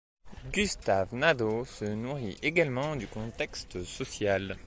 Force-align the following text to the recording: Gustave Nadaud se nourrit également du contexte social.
Gustave 0.51 1.13
Nadaud 1.15 1.63
se 1.63 1.85
nourrit 1.93 2.35
également 2.41 2.95
du 2.95 3.05
contexte 3.05 3.83
social. 3.83 4.57